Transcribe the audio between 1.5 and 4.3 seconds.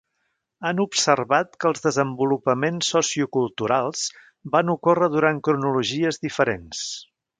que els desenvolupaments socioculturals